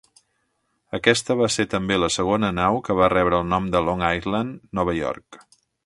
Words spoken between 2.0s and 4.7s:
la segona nau que va rebre el nom de Long Island,